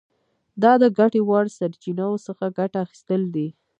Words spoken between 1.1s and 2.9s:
وړ سرچینو څخه ګټه